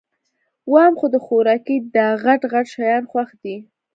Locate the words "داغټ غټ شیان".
1.95-3.03